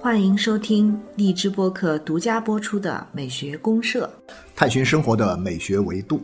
[0.00, 4.10] 欢迎收听荔枝播客独家播出的《美学公社》，
[4.56, 6.22] 探寻生活的美学维度。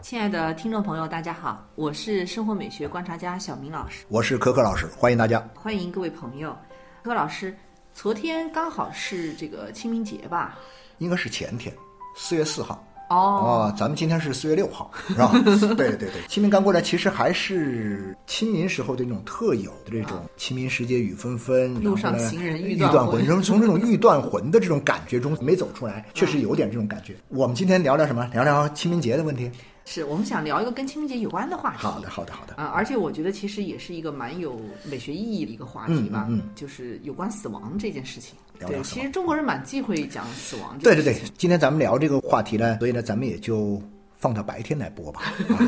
[0.00, 6.56] 亲爱的听众朋友，大家好，我是生活美学观察家小明老师，我是可可老师，欢迎大家，欢迎各位朋友。
[7.02, 7.56] 可可老师，
[7.92, 10.56] 昨天刚好是这个清明节吧？
[10.98, 11.74] 应该是前天，
[12.16, 12.84] 四月四号。
[13.12, 15.30] 哦，咱们今天是四月六号，是吧？
[15.76, 27.14] 对对对，清明刚过来，其实还是清明时候的那种特有的这种清明时节雨纷纷，路上行人欲断魂，从从这种欲断魂的这种感觉中没走出来，确实有点这种感觉。
[27.28, 28.26] 我们今天聊聊什么？
[28.32, 29.50] 聊聊清明节的问题。
[29.84, 31.78] 是我们想聊一个跟清明节有关的话题。
[31.78, 32.54] 好的，好的，好的。
[32.54, 36.28] 啊，而且我觉得其实也是一个蛮有美学意义的一个话题吧。
[36.30, 38.36] 嗯，就是有关死亡这件事情。
[38.68, 40.78] 对，其实中国人蛮忌讳讲死亡。
[40.78, 43.80] 对对对，今天咱们聊这个话题呢，所以呢，咱们也就
[44.16, 45.22] 放到白天来播吧，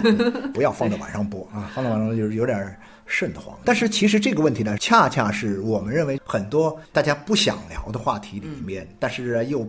[0.55, 3.59] 不要放到晚上播啊， 放到晚上就是有点瘆得慌。
[3.65, 9.69] 但是其实这个问题呢，恰恰是我们认为很多大家不想聊的话题里面，但是又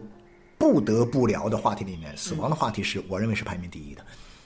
[0.58, 4.02] 不得不聊的话题里面，死亡的话题是我认为是排名第一的。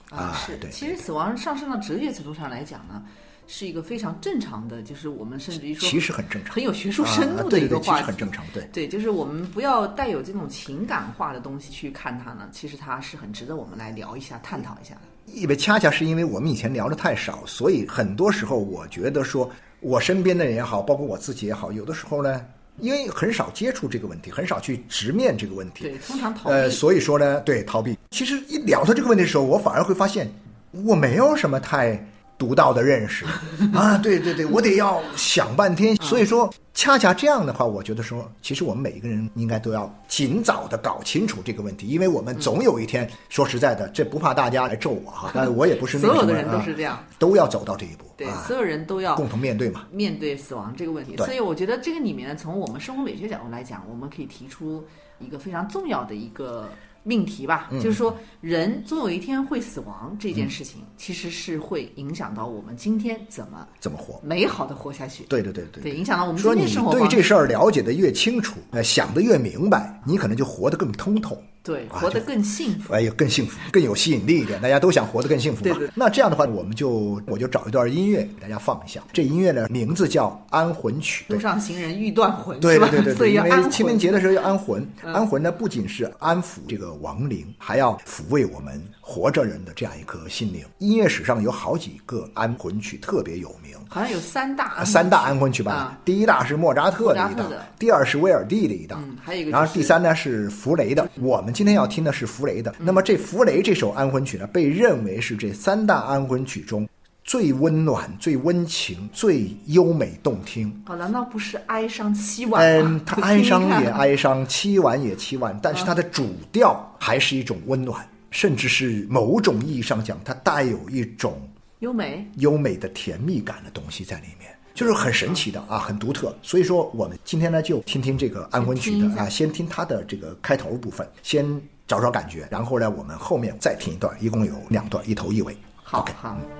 [0.09, 0.71] 啊，是对。
[0.71, 3.03] 其实死亡上升到哲学程度上来讲呢，
[3.52, 8.45] 是一个非常正常的，就是我们甚至于说，其实很正常，很有学术深度的一个话题，很正常。
[8.53, 15.02] 对，对，就是我们不要带有这种情感化的东西去看它呢，其实它是很值得我们来聊一下、探讨一下的。
[15.33, 22.45] 因为恰恰是因为我们以前聊的太少，所以很多时候我觉得说，我身边的人也好，包括我自己也好，有的时候呢。
[22.81, 26.55] 因为很少接触这个问题，很少去直面这个问题，对，通常逃避。
[26.55, 27.97] 呃，所以说呢，对逃避。
[28.11, 30.31] 其实一聊到这个问题的时候，我反而会发现，
[30.72, 32.02] 我没有什么太。
[32.39, 33.25] 独到的认识
[33.75, 35.93] 啊，对对对，我得要想半天。
[35.97, 51.17] 所以说，恰恰这样的话，我觉得说，其实我们每一个人应该都要尽早的搞清楚这个问题，因为我们总有一天，说实在的，这不怕大家来咒我哈，但我也不是所有的人都是这样，都要走到这一步，对，所有人都要共同面对嘛，面对死亡这个问题。
[51.17, 54.81] 所以我觉得这个里面呢，从我们生活美学角度来讲，我们可以提出
[55.19, 56.69] 一个非常重要的一个。
[57.04, 65.23] 命题吧，就是说，人总有一天会死亡这件事情，其实是会影响到我们今天怎么怎么活，美好的活下去。
[65.23, 66.92] 对对对对，对影响到我们今天生活。
[66.92, 71.42] 说你对这事儿了解的越清楚，呃，想的越明白，你可能就活得更通透。
[71.69, 74.59] 对，活得更幸福，哎呦，更幸福，更有吸引力一点。
[74.59, 75.75] 大家都想活得更幸福嘛。
[75.75, 75.91] 对对。
[75.93, 78.99] 那这样的话，我们就我就找一段音乐给大家放一下。
[79.13, 81.25] 这音乐的名字叫《安魂曲》。
[81.31, 83.33] 路上行人欲断魂，对对对对。
[83.33, 90.65] 因为清明节的时候要安魂，安魂呢不仅是安抚这个亡灵，还要抚慰我们活着人的这样一颗心灵。
[90.79, 95.99] 音乐史上有好几个安魂曲特别有名，好像有三大三大安魂曲吧。
[96.03, 97.47] 第一大是莫扎特的一档，
[97.77, 101.08] 第二是威尔第的一档，还有一个，然后第三呢是弗雷的。
[101.21, 102.25] 我们今天要听的是。
[102.25, 106.87] 弗雷的，那么这弗雷这首安魂曲呢，被认为是这三大安魂曲中
[107.25, 110.73] 最温暖、最温情、最优美动听。
[110.86, 121.41] 哦，难道不是哀伤凄婉嗯， 它哀伤也哀伤，凄婉也凄婉，但是它的主调还是一种温暖，甚至是某种意义上讲，它带有一种
[121.80, 124.49] 优美、优美的甜蜜感的东西在里面。
[124.73, 126.35] 就是很神奇的啊，很独特。
[126.41, 131.45] 所以说，我们今天呢就听听这个安魂曲的啊，先听它的这个开头部分，先
[131.88, 135.57] 找找感觉，然后呢，我们后面再听一段，一共有两段，一头一尾。
[135.83, 136.58] 好，好。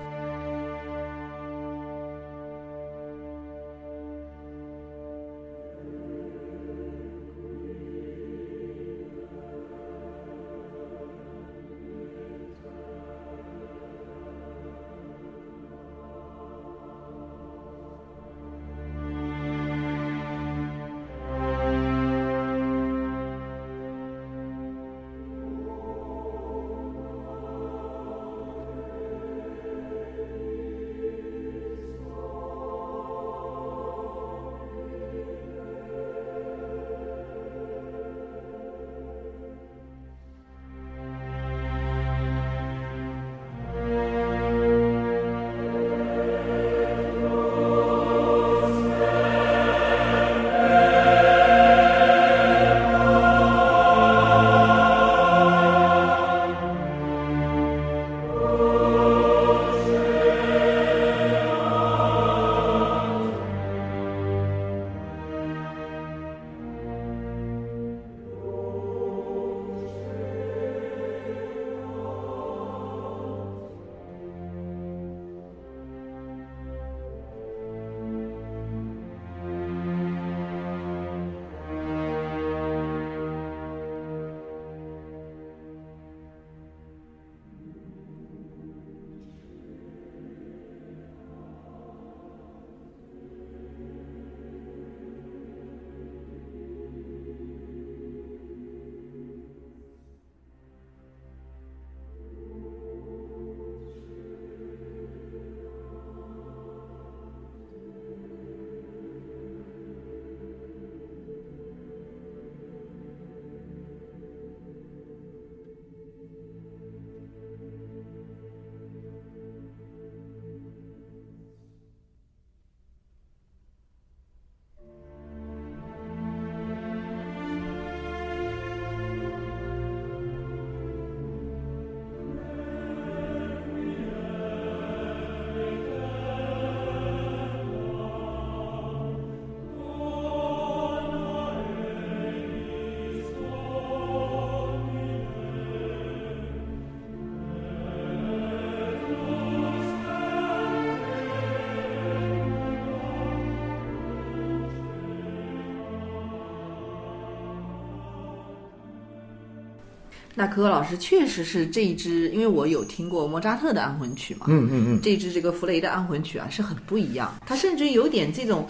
[160.40, 168.66] 那可可老师确实是这一支，因为我有听过莫扎特的安魂曲嘛，嗯嗯嗯，这支这个弗雷的安魂曲啊是很不一样，它甚至有点这种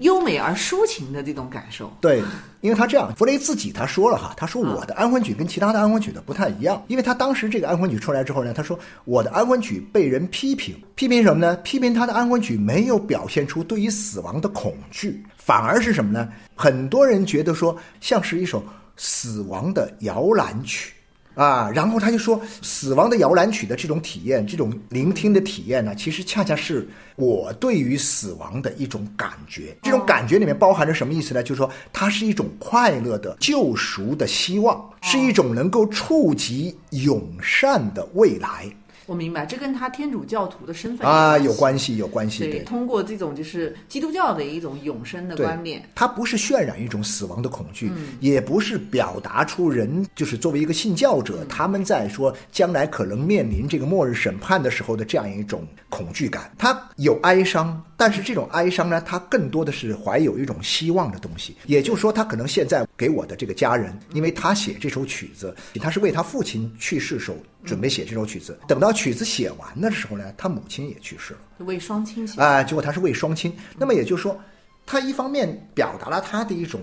[0.00, 1.90] 优美而抒情的这种感受。
[2.02, 2.20] 对，
[2.60, 11.56] 因为他这样，弗雷自己他说了哈，他说我的安魂曲跟其他的安魂曲的不太一样，因为他当时这个安魂曲出来之后呢，他说我的安魂曲被人批评，批评什么呢？
[11.64, 16.28] 批评他的安魂曲没有表现出对于死亡的恐惧，反而是什么呢？
[16.54, 18.62] 很多人觉得说像是一首
[18.98, 20.92] 死亡的摇篮曲。
[21.34, 29.76] 啊，然后他就说，死亡的摇篮曲的这种体验，这种聆听的体验呢，其实恰恰是我对于死亡的一种感觉。
[29.82, 31.42] 这种感觉里面包含着什么意思呢？
[31.42, 38.66] 就是说，它是一种快乐的救赎的希望，是一种能够触及永善的未来。
[39.06, 42.44] 我明白，这跟他天主教徒的身份啊有关系，有关系。
[42.50, 56.50] 对，通过这种就是基督教的一种永生的观念，它不是渲染一种死亡的恐惧，也不是表达出人就是作为一个信教者，他们在说将来可能面临这个末日审判的时候的这样一种恐惧感。
[56.56, 61.54] 它有哀伤，但是这种哀伤呢，它更多的是怀有一种希望的东西。
[61.66, 68.94] 也就是说，他可能现在给我的这个家人，因为他写这首曲子，他是为他父亲去世时候准备写这首曲子，等到。
[68.94, 72.62] 曲子写完的时候呢，他母亲也去世了，为双亲写啊。
[72.62, 74.40] 结果他是为双亲，那么也就是说，
[74.86, 76.80] 他一方面表达了他的一种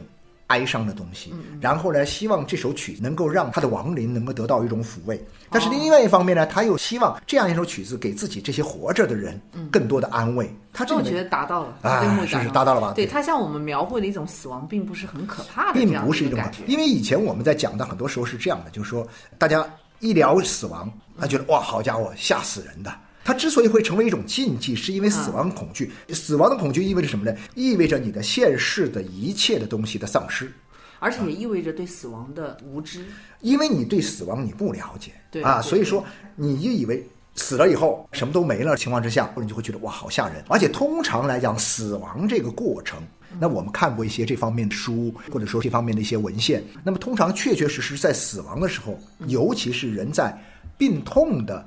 [0.51, 5.19] 哀伤的东西，然后呢，希望这首曲子能够让他的亡灵能够得到一种抚慰。
[5.49, 9.39] 但是另外一方面呢，他又希望这样一首曲子给自己这些活着的人
[9.71, 10.53] 更多的安慰。
[10.73, 12.93] 他这我觉得达到了啊，是是达到了吧？
[12.93, 16.59] 对他向我们描绘的一种死亡，并不是很可怕的，并不是一种感觉。
[16.67, 19.07] 因为以前我们在讲的很多时候是这样的，就是说
[19.37, 19.65] 大家。
[20.01, 22.91] 一聊死亡，他觉得哇，好家伙，吓死人的。
[23.23, 25.91] 他之所以会成为一种禁忌，是因为死亡恐惧。
[26.09, 27.37] 死亡的恐惧意味着什么呢？
[27.55, 30.51] 意味着你的现世的一切的东西的丧失，
[30.99, 33.05] 而且也意味着对死亡的无知。
[33.41, 36.03] 因为你对死亡你不了解，对啊，所以说
[36.35, 40.43] 你就以为死了以后什么都没了情况之下，你就会觉得哇，好吓人。
[40.47, 43.01] 而且通常来讲，死亡这个过程。
[43.39, 46.61] 那我们看过一些这方面的书，或者说这方面的一些文献。
[46.83, 50.37] 那么通常确确实实在死亡的时候，尤其是人在
[50.77, 51.65] 病痛的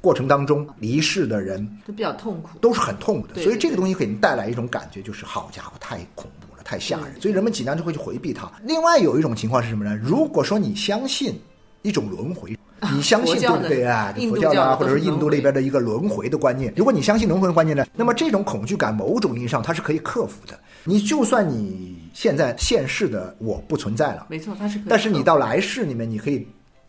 [0.00, 3.42] 过程当中离世的人，都比较痛苦，都是很痛苦的。
[3.42, 7.20] 所以这个东西给人带来一种感觉，就是好家伙，太恐怖了，太吓人。
[7.20, 8.50] 所以人们尽量就会去回避它。
[8.62, 9.98] 另外有一种情况是什么呢？
[10.02, 11.38] 如果说你相信
[11.82, 12.56] 一种轮回。
[12.92, 14.14] 你相信 对不对啊？
[14.28, 16.72] 佛教啊，或者说印度那边的一个轮回的观念。
[16.76, 20.56] 如果你相信轮回的观念呢，那么这种恐惧感，某种意义上它是可以克服的。
[20.84, 24.78] 你就算你现在现世的我不存在了，没错，它是。
[24.86, 26.46] 但是你到来世里面，你可以。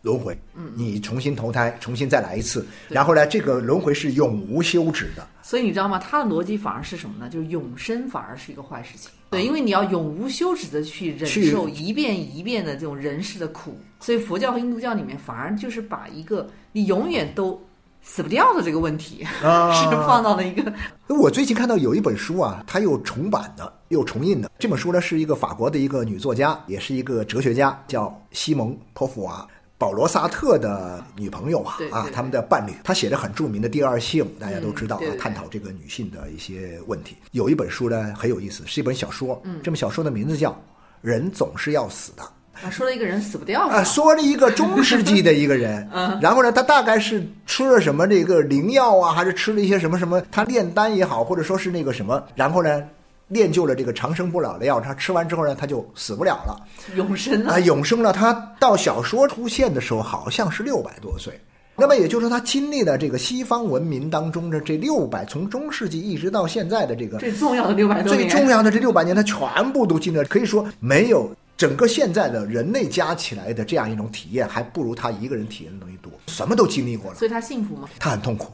[0.08, 5.26] 轮回，嗯，你重新投胎，重新再来一次，然后呢，这个轮回是永无休止的。
[5.42, 5.98] 所以你知道吗？
[5.98, 7.28] 他的逻辑反而是什么呢？
[7.28, 9.10] 就是永生反而是一个坏事情。
[9.28, 13.78] 对，因为你要永无休止的去忍受一遍一遍的这种人世的苦。
[14.00, 17.60] 所以佛教和印度教里面反而就是把一个你永远都
[18.00, 20.72] 死不掉的这个问题， 是放到了一个。
[21.08, 24.50] 我最近看到有一本书啊，它又重版的，又重印的。
[24.58, 29.46] 这本书呢是一个法国的一个女作家，也是一个哲学家，叫西蒙·波伏娃。
[29.78, 37.16] 保罗·萨特的女朋友啊，啊，他们的伴侣，他写的很著名的《第二性》，大家都知道啊，探讨这个女性的一些问题。
[37.30, 40.50] 有一本书呢很有意思，是一本小说，这本小说的名字叫
[41.00, 42.22] 《人总是要死的》。
[42.60, 45.88] 啊，说了一个人死不掉啊，说了一个中世纪的一个人，
[46.20, 52.82] 然后呢，他大概是吃了什么这个灵药啊，还是吃了一些什么什么，他炼丹也好，或者说是那个什么，然后呢。
[53.28, 56.66] 练就了这个长生不老的药，他吃完之后呢，他就死不了了，
[56.96, 58.12] 永生啊，永生了。
[58.12, 61.38] 他到小说出现的时候，好像是六百多岁。
[61.80, 70.24] 那么也就是说，他经历了这个西方文明当中的这六百，从中世纪一直到现在的这个最重要的六百多年，最重要的这六百年，他全部都经历了。
[70.24, 76.10] 可以说，没有整个现在的人类加起来的这样一种体验，还不如他一个人体验的东西多。
[76.26, 77.88] 什么都经历过了，所以他幸福吗？
[78.00, 78.50] 他很痛苦。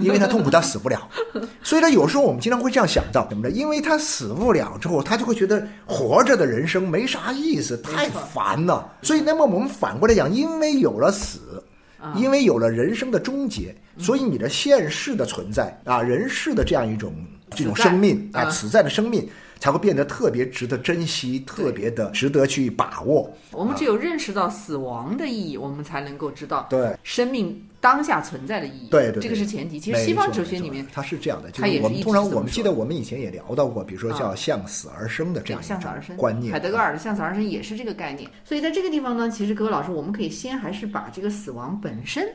[0.00, 1.08] 因为他痛苦，他死不了，
[1.62, 3.50] 所以呢，有时候我们经常会这样想到什么呢？
[3.50, 8.92] 因为他死不了之后，他就会觉得活着的人生没啥意思，太烦了。
[9.02, 11.62] 所以，那么我们反过来讲，因为有了死，
[12.14, 17.14] 因为有了人生的终结，所以你的现世的存在啊，人世的这样一种
[17.50, 19.28] 这种生命啊，此在的生命。
[19.58, 23.30] 才会变得特别值得珍惜，特别的值得去把握。
[23.52, 28.88] 我们只有认识到死亡的意义，我们才能够知道对生命当下存在的意义。
[28.90, 29.80] 对对，这个是前提。
[29.80, 36.52] 其实西方哲学里面它是这样的，它也我们通常我们记得我们以前也聊到过，比如说叫向死而生的这样向死而生观念。
[36.52, 38.30] 海德格尔的向死而生也是这个概念。
[38.44, 42.28] 所以在这个地方呢，其实各位老师，我们可以先还是把这个死亡本身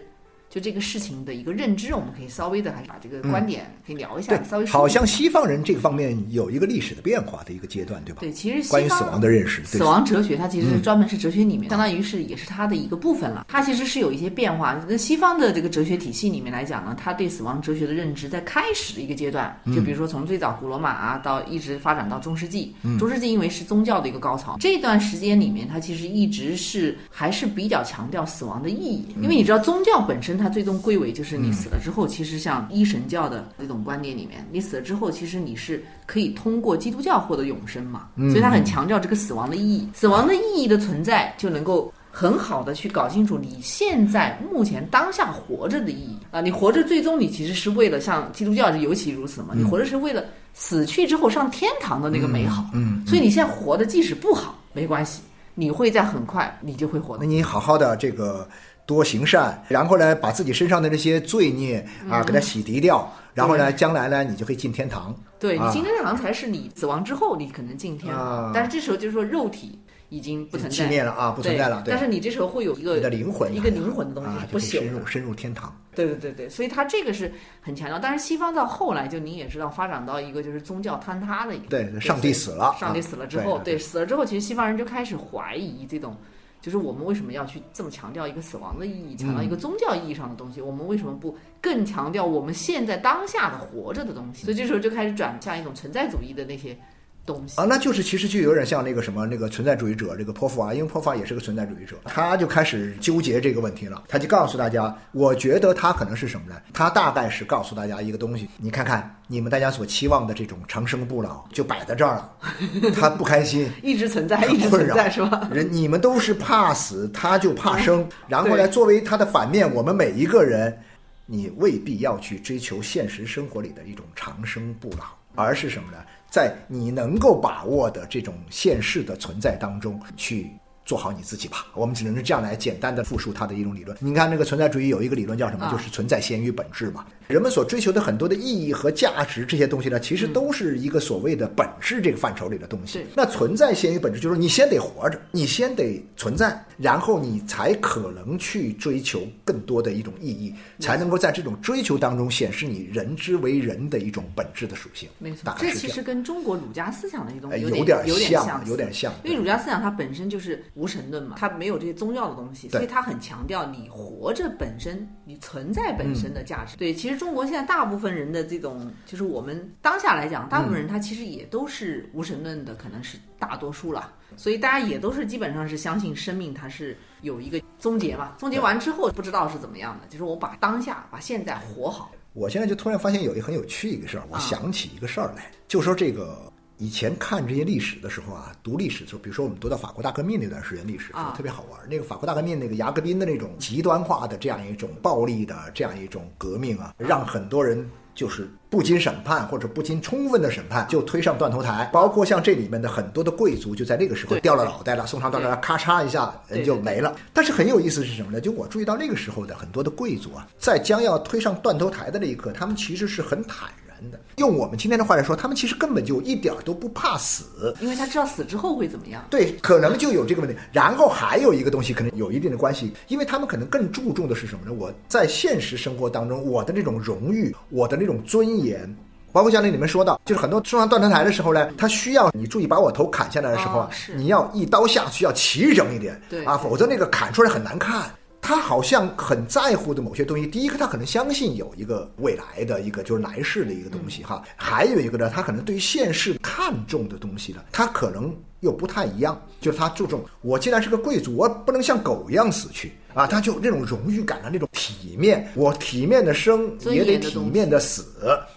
[0.52, 8.20] 就这个事情的一个认知，我们可以稍微的还是把这个观点可以聊一下，对，稍微好像西方人这个方面有一个历史的变化的一个阶段，对吧？
[8.20, 13.46] 对，其实关于死亡的认识，死亡哲学它其实是专门是哲学里面，相当于是也是它的一个部分了。
[13.48, 14.76] 它其实是有一些变化。
[14.88, 22.76] 跟西方的这个哲学体系里面来讲呢，它对死亡哲学的认知在开始的一个阶段，就比如说从最早古罗马啊，到一直发展到中世纪。
[23.00, 46.18] 中世纪因为是宗教的一个高潮，这段时间里面，它其实一直是还是比较强调死亡的意义，因为你知道宗教本身它最终归为就是你死了之后，其实像一神教的这种观念里面，你死了之后，其实你是可以通过基督教获得永生嘛，所以它很强调这个死亡的意义，死亡的意义的存在就能够很好的去搞清楚你现在目前当下活着的意义。
[46.32, 55.22] 啊，你活着最终你其实是为了像基督教是尤其如此嘛，你活着是为了死去之后上天堂的那个美好，嗯，所以你现在活的即使不好没关系，
[55.56, 58.48] 你会在很快你就会活那你好好的这个。
[58.86, 65.16] 多行善，然后呢，把自己身上的这些罪孽啊，给它洗涤掉，然后呢，将来呢，你就可以进天堂。
[65.40, 71.84] 对你进天堂才是你死亡之后你可能进天堂，但是这时候就是说肉体已经不存在，灭了啊，不存在了。
[71.88, 75.76] 但是你这时候会有一个你的灵魂，一个灵魂的东西不朽，深入深入天堂。
[75.96, 77.98] 对对对对，所以他这个是很强调。
[77.98, 86.16] 但是西方到后来，就你也知道，发展到一个就是宗教坍塌的一个，对，上帝死了，上帝死了之后，对死了之后，其实西方人就开始怀疑这种。
[86.62, 90.62] 就是我们为什么要去这么强调一个死亡的意义，强调一个宗教意义上的东西？
[90.62, 94.46] 我们为什么不更强调我们现在当下的活着的东西？
[94.46, 96.78] 所以这时候就开始转向一种存在主义的那些。
[97.24, 104.04] 东西啊，那就是其实就有点像那个什么那个存在主义者，这个泼妇啊，因为泼妇啊也是个存在主义者，他就开始纠结这个问题了。
[104.08, 106.60] 他就告诉大家，我觉得他可能是什么呢？
[106.74, 112.34] 他大概是告诉大家一个东西，你看看你们大家所期望的这种长生不老就摆在这儿了，
[112.94, 115.50] 他不开心， 一直存在，一直存在是吧？
[115.54, 120.78] 人你们都是怕死，他就怕生， 然后呢，作为他的反面，我们每一个人，
[121.26, 126.00] 你未必要去追求现实生活里的一种长生不老，而是什么呢？
[126.30, 130.52] 在你能够把握的这种现世的存在当中去。
[130.86, 133.96] 做好你自己吧，我们只能是这样来简单的复述它的一种理论。
[134.00, 135.70] 你看那个存在主义有一个理论叫什么？
[135.72, 137.06] 就是存在先于本质嘛。
[137.28, 143.06] 人们所追求的很多的意义和价值这些东西呢，其实都是一个所谓的本质这个范畴里的东西。
[143.16, 155.08] 那存在先于本质，就是你先得活着，你先得存在，然后你才可能去追求更多的一种意义，才能够在这种追求当中显示你人之为人的一种本质的属性。
[155.20, 159.14] 没错，这其实跟中国儒家思想的一种有点有点像，有点像。
[159.24, 160.62] 因为儒家思想它本身就是。
[160.74, 166.78] 无神论嘛，它没有这些宗教的东西，所以它很强调你活着本身、你存在本身的价值。
[166.78, 174.14] 对，其实中国现在大部分人的这种，就是我们当下来讲，大部分人他其实也都是无神论的，可能是大多数了。
[174.38, 182.12] 所以大家也都是基本上是相信生命它是有一个终结嘛，终结完之后不知道是怎么样的，就是我把当下、把现在活好。
[182.34, 186.51] 我现在就突然发现有一个很有趣一个事儿，我想起一个事儿来，就说这个。
[186.82, 191.80] 以前看这些历史的时候啊，读历史的时候，比如说我们读到法国大革命那段时间历史，特别好玩。
[191.88, 201.88] 那个法国大革命，那个雅各宾的那种极端化的这样一种暴力的这样一种革命啊，让很多人就是不经审判或者不经充分的审判就推上断头台。
[201.94, 207.16] 包括像这里面的很多的贵族，就在那个时候掉了脑袋了，送上断头台，咔嚓一下人就没了。
[207.32, 208.42] 但是很有意思是什么呢？
[208.42, 213.70] 就我注意到那个时候的很多的贵族啊，在将要推上断头台的那一刻，他们其实是很坦
[214.10, 214.20] 然。
[214.38, 219.24] 用我们今天的话来说，他们其实根本就一点都不怕死，因为他知道死之后会怎么样。
[219.30, 220.58] 对，可能就有这个问题。
[220.72, 224.74] 然后还有一个东西，可能有一定的关系，因为他们可能更注重的是什么呢？
[224.74, 228.96] 我在现实生活当中，我的那种荣誉，我的那种尊严，
[229.32, 238.12] 包括像那里面说到，就是很多送上断头台的时候呢，他需要你注意把我头砍下来的时候啊，你要一刀下去要齐整一点，对啊，否则那个砍出来很难看。
[238.52, 258.06] 他好像很在乎的某些东西，第一个他可能相信有一个未来的一个就是来世的一个东西哈，还有一个呢，他可能对于现世看重的东西呢，他可能又不太一样，就是他注重我既然是个贵族，我不能像狗一样死去啊，他就那种荣誉感的那种体面，我体面的生也得体面的死，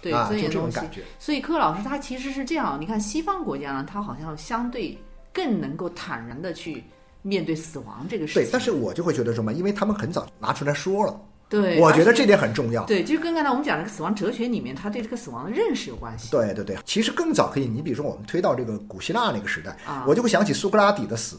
[0.02, 1.02] 对啊，就这种感觉。
[1.20, 4.98] 所以柯老师他其实是这样，你看西方国家呢，他好像相对
[5.32, 6.82] 更能够坦然的去。
[7.26, 9.52] 面对死亡这个事情，对，但是我就会觉得什么？
[9.54, 12.84] 因为他们很早拿出来说了，对，我觉得这点很重要。
[12.84, 16.30] 对，就跟刚才我们讲那个死亡哲学里面，他对这个死亡的认识有关系。
[16.30, 19.74] 对对对，其实更早可以，你比如说我们推到这个古希腊那个时代，
[20.06, 21.38] 我就会想起苏格拉底的死。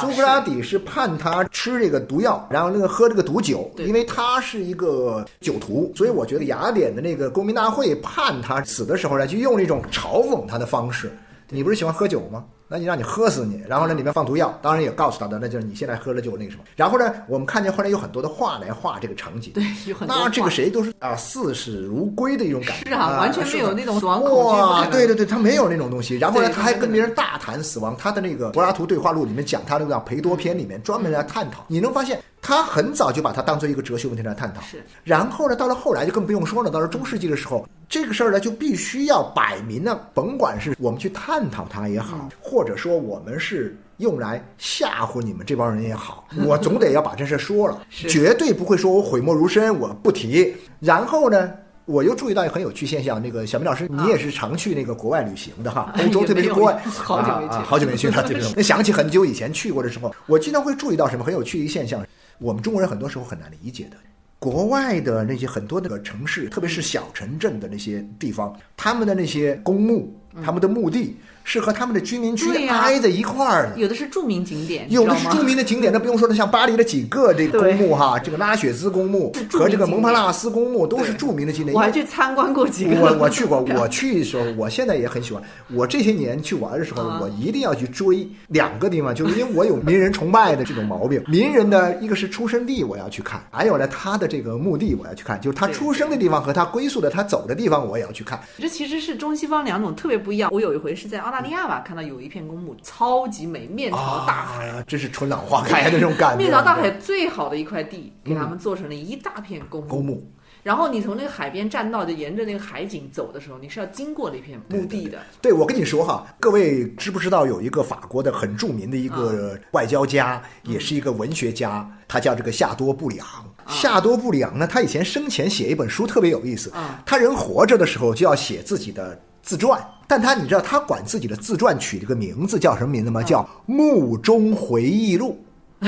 [0.00, 11.12] 苏格拉底是判他吃这个毒药，然后那个喝这个毒酒，因为他是一个酒徒，所以我觉得雅典的那个公民大会判他死的时候呢，就用了一种嘲讽他的方式。
[11.50, 12.42] 你不是喜欢喝酒吗？
[12.74, 16.64] 那你让你喝死你，然后呢里面放毒药，当然也告诉他的，那就是你现在喝了就那个什么。
[16.74, 24.34] 然后呢，我们看见后来有很多的画来画这个场景，对，有很多那这个谁都是啊视死如归的一种感觉，是啊，完全没有那种死亡恐惧。
[24.34, 26.16] 不哇，对对对，他没有那种东西。
[26.16, 27.94] 然后呢，他还跟别人大谈死亡。
[27.96, 31.64] 他的那个柏拉图对话录里面讲他那个培多篇里面专门来探讨。
[31.68, 34.60] 你能发现，他很早就把它当做一个哲学问题来探讨。
[34.60, 34.84] 是。
[35.02, 36.70] 然后呢，到了后来就更不用说了。
[36.70, 43.76] 到了中世纪的时候，这个事儿呢就必须要摆明了，甭管是我们去探讨它也好，或者说我们是。
[43.98, 50.52] 用来吓唬你们这帮人也好， 我总得要把这事说了，绝对不会说我讳莫如深，我不提。
[50.80, 51.52] 然后呢，
[51.84, 58.52] 我又注意到一个很有趣现象，那个小明老师，你也是常去那个国外旅行的哈，欧洲特别是国外，好久没去好久没去了。
[58.56, 62.04] 那想起很久以前去过的时候，我经常会注意到什么很有趣的一个现象，
[62.38, 63.96] 我们中国人很多时候很难理解的。
[64.38, 70.14] 国外的那些很多那个城市，特别是小城镇的那些地方，他们的那些公墓，
[70.44, 73.78] 他们的墓地是和他们的居民区挨在一块儿的。
[73.78, 81.74] 有的是著名景点，有的是著名的景点，那不用说了，像巴黎的几个这个公墓哈，这个拉雪兹公墓和这个蒙帕纳斯公墓都是著名的景点。
[81.74, 82.98] 我还去参观过几个。
[83.00, 85.42] 我我去过， 我去的时候，我现在也很喜欢。
[85.72, 91.22] 我这些年去玩的时候，啊我一定要去追两个地方，就是因为我有名人崇拜的这种毛病。
[91.28, 98.40] 名人的一个是出生地，我要去看；还有呢，他的这个墓地我要去看，就是他出生的地方和他归宿的他走的地方，我也要去看。
[98.58, 100.50] 这其实是中西方两种特别不一样。
[100.52, 106.44] 我有一回是在澳大利亚吧，看到有一片公墓超级美，面朝大海，啊，真是春暖花开的那种感觉。
[106.44, 109.88] 面朝大海最好的一块地，给他们做成了一大片公墓。
[109.88, 110.30] 公墓。
[110.62, 115.18] 然后你从那个海边栈道，就沿着那个海景走的时候，你是要经过那片墓地的。
[115.42, 123.26] 对，我跟你说哈，各位知不知道有一个法国的很著名的一个外交家，也是一个文学家，他叫这个夏多布里昂。
[123.66, 133.22] 夏多布里昂呢，他以前生前写一本书特别有意思啊，他人活着的时候就要写自己的自传，但他你知道他管自己的自传取了个名字叫什么名字吗？
[133.22, 135.38] 叫《墓中回忆录》。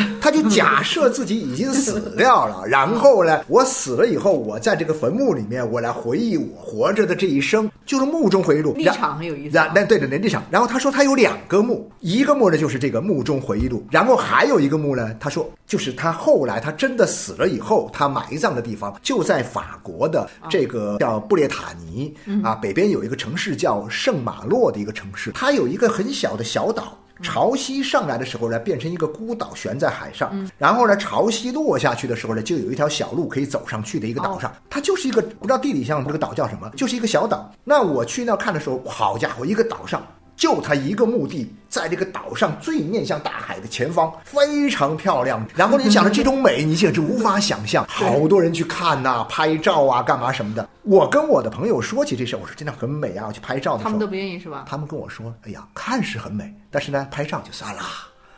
[0.20, 8.72] 他就假设自己已经死掉了，然后呢，我死了以后，我在这个坟墓里面，我来回忆我活着的这一生，就是墓中回忆录。
[8.74, 10.42] 立场很有意思啊然那对的，那，立场。
[10.50, 26.98] 然后他说他有两个墓，一个墓呢就是这个墓中回忆录，然后还有一个墓呢，他说就是他后来他真的死了以后，他埋葬的地方就在法国的这个叫布列塔尼啊，北边有一个城市叫圣马洛的一个城市，它有一个很小的小岛。
[27.22, 37.50] 潮汐上来的时候呢，变成一个孤岛悬在海上，然后呢，潮汐落下去的时候呢，就有一条小路可以走上去的一个岛上，它就是一个不知道地理上这个岛叫什么，就是一个小岛。
[37.64, 45.44] 那我去那看的时候，好家伙，一个岛上就它一个墓地，在这个岛上最面向大海的前方，非常漂亮。
[45.56, 47.84] 然后你想着这种美，你简直无法想象。
[47.88, 50.68] 好多人去看呐、拍照啊，干嘛什么的。
[50.82, 54.64] 我跟我的朋友说起这事儿，我说真的很美啊，我去拍照的时候，他们都不愿意是吧？
[54.68, 57.82] 他们跟我说：“哎呀，看是很美，但是呢，拍照就算了，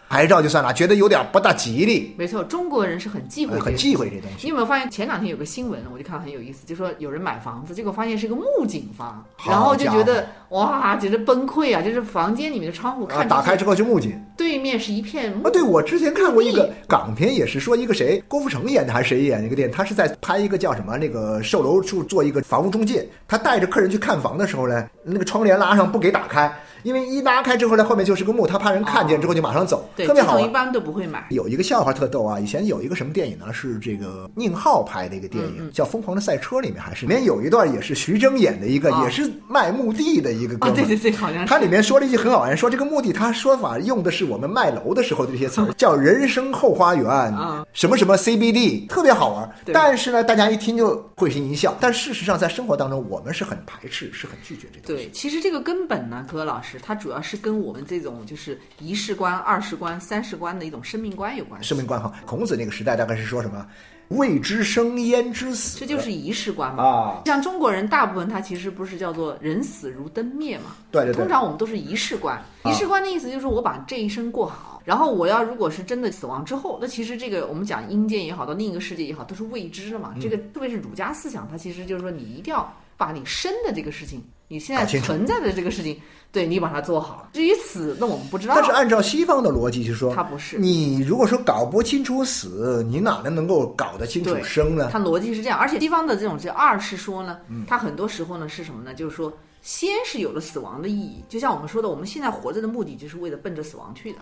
[0.08, 4.46] 拍照就算了，觉得有点不大吉利，没错，中国人是很忌讳这个呃很忌讳这东西。
[4.46, 11.82] 你有没有发现前两天有个新闻，我就看到很有意思，就说有人买房子，结果发现是个木景房，然后就觉得哇，简直崩溃啊！
[11.82, 15.50] 就是房间里面的窗户啊，看打开之后就木槿对面是一片木啊！
[15.50, 26.50] 对，我之前看过一个港片，也是说一个谁，郭富城演的还是谁演的一个电影，他是在拍一个叫什么那个售楼处做一个房屋中介，他带着客人去看房的时候呢，那个窗帘拉上不给打开，
[26.82, 30.48] 因为一拉开之后呢，后面就是个墓，他怕人看见之后就马上走，对，特别好玩一。
[30.48, 31.26] 般都不会买。
[31.30, 32.40] 有一个笑话特逗啊！
[32.40, 33.52] 以前有一个什么电影呢？
[33.52, 40.86] 是这个宁浩拍的一个电嗯影，叫《疯狂的赛车》，里面还是里面有一段也是徐峥演的一个，啊也是卖墓地的一个哥啊，们儿。
[40.86, 41.46] 对对对，好像是。
[41.46, 49.50] 他里面说了一句很好玩，说这个墓地，他说法用的是我们卖楼的时候的这些词儿，叫“人生后花园”，啊什么什么 CBD，特别好玩。
[49.64, 51.76] 对但是呢，大家一听就会心一笑。
[51.80, 55.04] 但事实上，在生活当中，我们是很排斥，是很拒绝这东西。
[55.04, 61.68] 对，其实这个根本呢，柯老师，它主要是跟我们这种就是一世观、二世观、三世观的一种生命观有关系。
[61.68, 63.64] 生命观哈，孔子那个时代大概是说什么？
[64.08, 65.78] 未知生焉知死？
[65.78, 66.82] 这就是仪式观嘛。
[66.82, 72.34] 啊，像中国人大部分他其实不是叫做人死如灯灭嘛，对对对通常我们都是仪式观。
[72.62, 80.12] 啊仪式观的意思就是我把这一生过好，然后我要如果是真的死亡之后，那其实这个我们讲阴间也好，到另一个世界也好，都是未知的嘛。
[80.14, 85.98] 嗯这个特别是儒家思想，它其实就是说你一定要把你生的这个事情，你现在存在的这个事情，
[86.32, 87.28] 对你把它做好。
[87.32, 88.54] 至于死，那我们不知道。
[88.56, 94.90] 但是按照西方的逻辑，去说，它不是你如果说搞不清楚死，你哪能能够搞得清楚生呢？
[94.92, 98.92] 它逻辑是这样，而且西方的这种这二是说呢，嗯它很多时候呢是什么呢？
[98.92, 99.32] 就是说，
[99.62, 104.18] 先是有了死亡的意义，就像我们说的，我们现在活着的目的就是为了奔着死亡去的。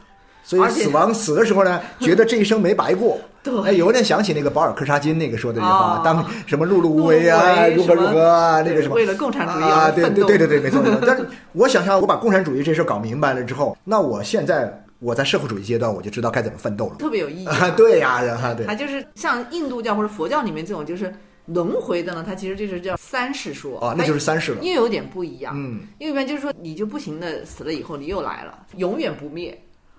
[0.47, 3.19] 所以死亡死的时候呢，觉得这一生没白过。
[3.43, 8.95] 对，哎，有点想起那个保尔柯察金那个说的那句话，哦当什么碌碌无为啊，如何如何啊，那个什么。
[8.95, 10.09] 为了共产主义啊，对。
[10.11, 11.01] 对对对对，没错没错。
[11.05, 16.97] 但是我想象，我把共产主义这事儿搞明白了之后，那我现在我在社会主义阶段，我就知道该怎么奋斗了。
[16.99, 17.47] 特别有意义。
[17.47, 21.13] 啊，对呀，然后对它，就是像印度教或者佛教里面这种就是
[21.47, 24.67] 轮回的呢，它其实就是叫三世说啊，那就是三世了它。
[24.67, 25.55] 又有点不一样。
[25.57, 29.57] 嗯，因为一般就是说你就不行的死了以后你又来了，永远不灭。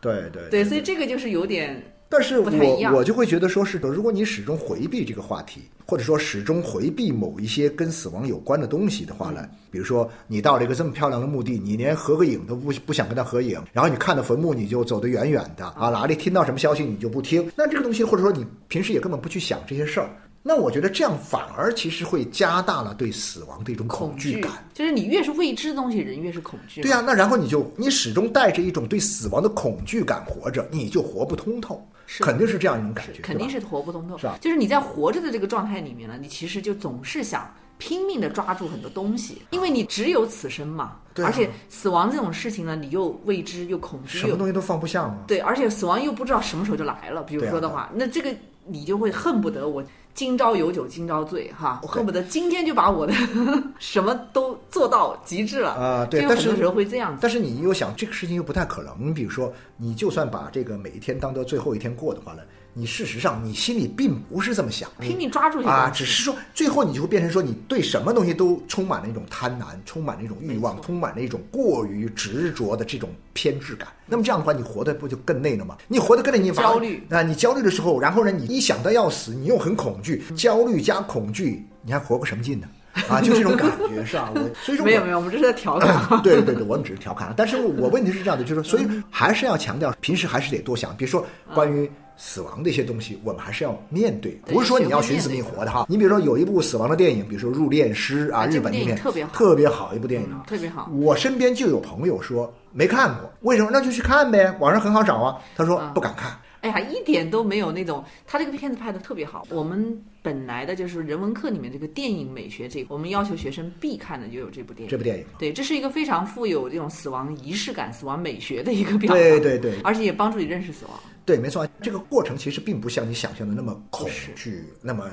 [0.08, 2.94] 对对对，所以这个就是有点但是不太一样。
[2.94, 20.10] 我我就会觉得说是的，如果你始终回避这个话题，或者说始终回避某一些跟死亡有关的东西的话呢，比如说你到了一个这么漂亮的墓地，你连合个影都不不想跟他合影，然后你看到坟墓你就走得远远的啊，哪里听到什么消息你就不听，那这个东西或者说你平时也根本不去想这些事儿，
[20.48, 24.54] 那我觉得这样反而其实会加大了对死亡的一种恐恐惧感。
[24.74, 26.82] 就是你越是未知的东西，人越是恐惧。
[26.82, 34.18] 对呀、那然后你就你始终带着一种对死亡的恐惧感活着，你就活不通透，是肯定是这样一种感觉，肯定是活不通透。
[34.18, 40.98] 是吧就是你在活着的这个状态里面呢，你其实就总是想拼命的抓住很多东西，因为你只有此生嘛。
[41.14, 45.18] 对啊而且死亡这种事情呢，你又未知又恐惧，又什么东西都放不下嘛。
[45.28, 47.22] 对，而且死亡又不知道什么时候就来了。
[47.24, 48.34] 比如说的话，那这个
[48.66, 49.84] 你就会恨不得我
[50.18, 53.14] 今朝有酒今朝醉哈，我恨不得今天就把我的
[53.78, 57.20] 什么都做到极致了啊对但是就有很多时候会这样子。
[57.22, 58.96] 但是你又想，这个事情又不太可能。
[58.98, 62.42] 你比如说，你就算把这个每一天当做最后一天过的话呢，
[62.78, 73.88] 你事实上你心里并不是这么想，拼命抓住啊，只是说最后你就会变成说，你对什么东西都充满了一种贪婪，充满了一种欲望充满了一种过于执着的这种偏执感。
[74.06, 75.76] 那么这样的话，你活得不就更累了吗？
[75.88, 82.68] 你活得更累，你焦虑啊，你焦虑的时候，然后呢，你一想到要死，你又很恐惧，焦虑加恐惧，你还活个什么劲呢？
[83.10, 84.32] 啊，就这种感觉是吧？
[84.36, 86.22] 我所以说没有没有，我们这是在调侃。
[86.22, 87.34] 对对对，我们只是调侃。
[87.36, 95.86] 但是我问题是这样的，就是说，所以还是要强调，平时还是得多想，比如说关于死亡的一些东西，我们还是要面对，不是说你要寻死觅活的哈。
[95.88, 100.42] 你比如说有一部死亡的电影，比如说《入殓师》啊，日本那边电影特别好特别好一部电影嗯。
[100.48, 100.90] 特别好。
[101.00, 103.70] 我身边就有朋友说没看过，为什么？
[103.72, 105.38] 那就去看呗，网上很好找啊。
[105.56, 106.32] 他说嗯不敢看。
[106.62, 109.46] 哎呀，一点都没有那种，他这个片子拍的特别好。
[109.50, 114.90] 我们本来的就是人文课里面这个电影美学这个，我们要求学生必看的就有这部电影。
[114.90, 121.00] 这部电影，对，这是一个非常富有这种死亡仪式感、死亡美学的一个表达，对对对而且也帮助你认识死亡。
[121.26, 125.10] 对，没错，这个过程其实并不像你想象的那么恐惧，那么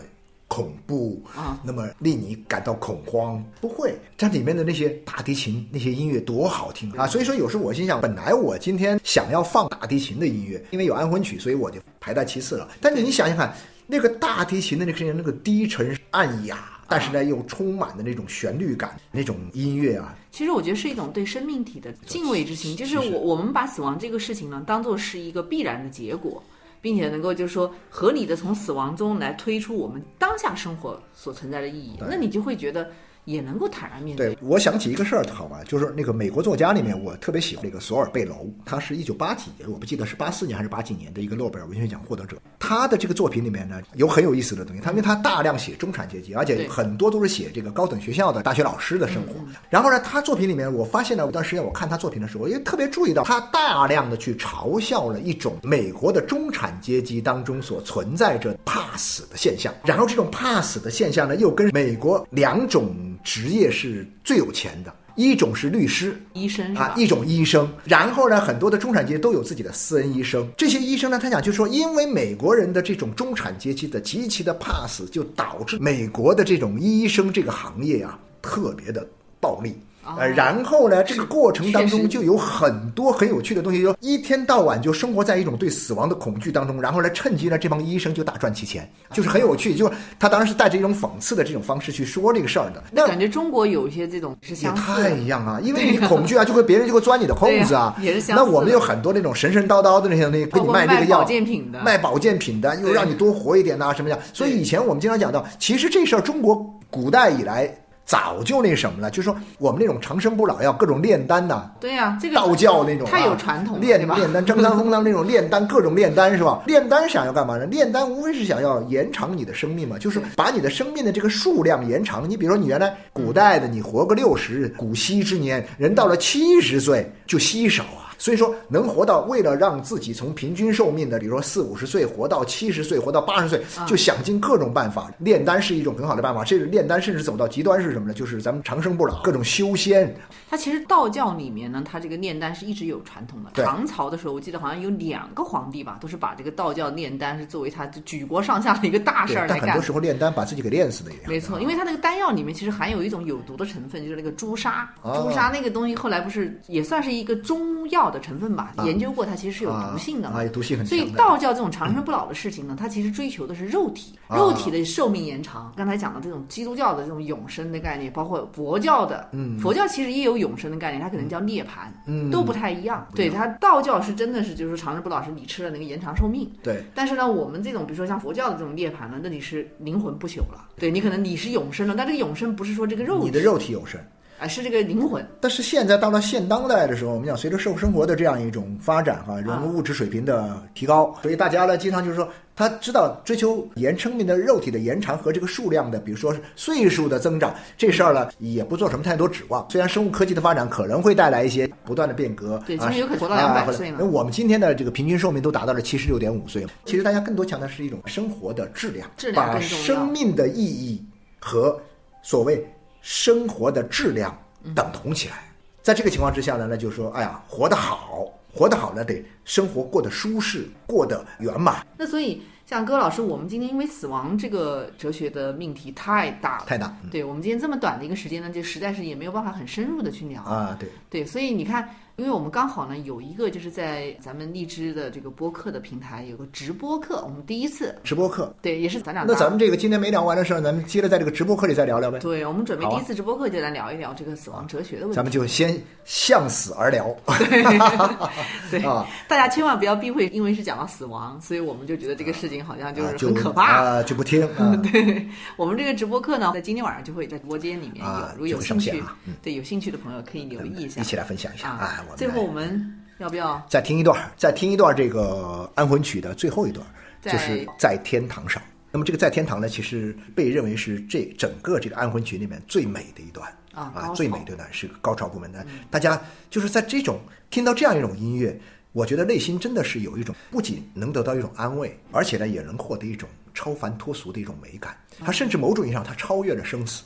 [0.54, 3.44] 恐怖啊，那么令你感到恐慌。
[3.60, 7.08] 不会，它里面的那些大提琴那些音乐多好听啊！
[7.08, 12.68] 所以说，有时候我心想，本来我今天想要放大提琴的音乐，因为有安魂曲，所以我就排在其次了。
[12.80, 13.52] 但是你想想看，
[13.88, 16.70] 那个大提琴的那个声音，那个低沉暗哑。
[16.86, 26.44] 但是呢，又充满的那种旋律感，那种音乐啊，其实我觉得是一种对生命体的敬畏之情，就是是我我们把死亡这个事情呢，当做是一个必然的结果，
[26.84, 32.90] 并且能够就是说合理的从死亡中来推出我们当下生活所存在的意义，那你就会觉得
[33.24, 42.36] 也能够坦然面对，我想起一个事儿，好吧，就是那个美国作家里面，我特别喜欢那个索尔贝楼，他是一九八几年，我不记得是八四年还是八几年的一个诺贝尔文学奖获得者。
[42.58, 49.34] 他的这个作品里面呢，有很有意思的东西，他因为他大量写中产阶级，而且很多都是写这个高等学校的大学老师的生活。
[49.70, 59.72] 然后呢，他作品里面，我发现呢，有段时间我看他作品的时候，也特别注意到，他大量的去嘲笑了一种美国的中产阶级当中所存在着怕死的现象。
[59.84, 64.94] 然后这种怕死的现象呢，又跟美国两种职业是最有钱的。
[65.16, 66.74] 一种是律师医生，？
[66.74, 70.44] 啊一种医生，然后呢，很多的中产阶级都有自己的私人医生。
[70.56, 79.06] 这些医生呢，他讲就是说，因为美国人的这种中产阶级的极其的怕死，就导致美国的这种医生这个行业啊，特别的
[79.38, 79.78] 暴利。
[80.18, 89.74] 呃，然后呢，这个过程当中就有很多很有趣的东西，就一天到晚就生活在一种对死亡的恐惧当中，然后呢，趁机呢，这帮医生就大赚其钱，就是很有趣。
[89.74, 92.82] 就是他当然是带着一种讽刺的这种方式去说这个事儿的。
[92.90, 97.96] 那感觉中国有一些这种是也相太，一样啊， 因为你恐惧啊，就会别人就会钻你的空子啊。
[98.00, 104.18] 也是相那我们有很多那种神神叨叨的那些东西，给你卖这个药、保健品的，卖保健品的，又让你多活一点呐、什么样。
[104.32, 106.54] 所以以前我们经常讲到，其实这事儿中国
[106.90, 107.68] 古代以来
[108.04, 114.06] 早就那什么了，就是说我们那种长生不老药，各种炼丹呐、对呀、这个道教那种、啊、太有传统了，炼？
[114.06, 116.62] 炼丹、张三丰当那种炼丹， 各种炼丹是吧？
[116.66, 117.64] 炼丹想要干嘛呢？
[117.66, 122.28] 炼丹无非是想要延长你的生命嘛，就是把你的生命的这个数量延长。
[122.28, 128.03] 你比如说，你原来古代的你活个六十，古稀之年，人到了七十岁就稀少啊。
[128.18, 135.10] 所以说能活到为了让自己从平均寿命的，比如说四五十岁活到七十岁，活到八十岁，就想尽各种办法。
[135.18, 138.14] 炼丹是一种很好的办法，这个炼丹甚至走到极端是什么呢？
[138.14, 140.14] 就是咱们长生不老，各种修仙。
[140.48, 143.64] 它其实道教里面呢，它这个炼丹是一直有传统的。
[143.64, 149.60] 唐朝的时候，我记得好像有两个皇帝吧，都是把这个道教炼丹是作为他举国上下的一个大事儿来干。
[149.60, 151.18] 但很多时候炼丹把自己给炼死的也。
[151.26, 154.88] 没错，因为它那个丹药里面其实含有一种有毒的成分，就是那个朱砂。
[155.02, 158.72] 朱砂那个东西后来不是也算是一个中药的成分吧？
[158.84, 160.28] 研究过，它其实是有毒性的。
[160.28, 160.96] 啊，有毒性很强。
[160.96, 165.72] 所以道教这种长生不老的事情呢，它其实追求的是肉体，肉体的寿命延长。
[165.76, 173.06] 刚才讲的这种基督教的这种永生的概念，包括佛教的，嗯，佛教其实也有永生的概念，它可能叫涅槃，嗯，都不太一样。
[173.14, 176.50] 对它道教是真的是就是长生不老，是你吃了那个延长寿命。
[176.62, 176.82] 对。
[176.94, 180.68] 但是呢，我们这种比如说像佛教的这种涅槃呢，那你是灵魂不朽了。
[180.76, 184.00] 对你可能你是永生了，但这个永生不是说这个肉体，你的肉体永生。
[184.38, 185.24] 啊，是这个灵魂。
[185.40, 199.64] 但是现在到了现当代的时候，我们讲随着社会生活的这样一种发展哈，人物质水平的提高，所以大家呢经常就是说，他知道追求延生命的肉体的延长和这个数量的，比如说岁数的增长这事儿呢，也不做什么太多指望。
[199.70, 206.66] 虽然生物科技的发展可能会带来一些不断的变革，对，其实有可能活到两百岁那我们今天的这个平均寿命都达到了七十六点五岁。
[206.84, 211.04] 其实大家更多强调是一种生活的质量，质量把生命的意义
[211.40, 211.80] 和
[212.22, 212.66] 所谓
[213.04, 214.36] 生活的质量。
[214.74, 215.44] 等同起来，
[215.82, 221.86] 在这个情况之下呢，那就是说，哎呀，活得好，活得好呢，得生活过得舒适，过得圆满。
[221.98, 230.74] 那所以，像戈老师，我们今天因为死亡这个哲学的命题太大了，太大，对我们今天这么短的一个时间呢，就实在是也没有办法很深入的去聊啊。
[230.80, 231.86] 对对，所以你看。
[232.16, 239.24] 因为我们刚好呢有一个就是在咱们荔枝的这个播客的平台有个直播课，我们第一次直播课，对，也是咱俩。
[239.26, 242.20] 那咱们这个今天没聊完的事儿，咱们接着在这个直播课里再聊聊呗。
[242.20, 245.16] 对，我们准备第一次直播课就来聊一聊这个死亡哲学的问题。
[245.16, 247.04] 咱们就先向死而聊。
[248.70, 254.44] 对啊，大家千万不要避讳，因为是讲到死亡，所以我们就觉得这个事情好像就是很可怕啊，就不听。
[254.56, 259.02] 啊 对我们这个直播课呢，在今天晚上就会在直播间里面有，如果有兴趣，
[259.42, 262.03] 对有兴趣的朋友可以留意一下，一起来分享一下啊。
[262.16, 262.90] 最后我们。
[263.18, 264.28] 要不要再听一段？
[264.36, 266.84] 再听一段这个安魂曲的最后一段，
[267.22, 268.60] 就是在天堂上。
[268.90, 275.64] 那么这个在天堂呢，其实被认为是这整个这个安魂曲里面最美的一段啊啊，最美的段是个高潮部分的。
[275.92, 284.96] 大家就是在这种听到这样一种音乐，我觉得内心真的是有一种不仅能得到一种安慰，而且呢也能获得一种超凡脱俗的一种美感。
[285.20, 287.04] 它甚至某种意义上，它超越了生死。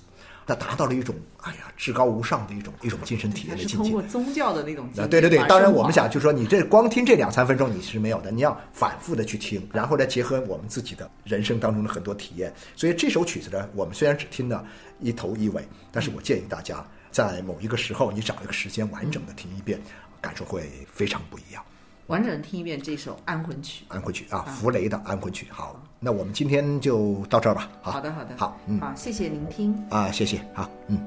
[0.49, 3.91] 那达到了一种哎呀至高无上的一种一种精神体验的境界。
[3.91, 4.89] 通过宗教的那种。
[4.97, 12.51] 啊，对对对，当然我们想就是说，你这光听这两三分钟你是没有的，你要反复的去听，然后再结合我们自己的人生当中的很多体验。
[12.75, 14.65] 所以这首曲子呢，我们虽然只听了
[15.01, 19.79] 一头一尾，但是我建议大家在某一个时候，你找一个时间完整的听一遍，
[20.19, 21.63] 感受会非常不一样。
[22.07, 23.85] 完整的听一遍这首安魂曲。
[23.89, 25.47] 安魂曲啊，弗雷的安魂曲。
[25.51, 25.79] 好。
[26.01, 27.69] 那我们今天就到这儿吧。
[27.81, 29.75] 好的，好的，好，嗯，好，谢谢聆听。
[29.91, 30.99] 啊，谢谢，好，嗯。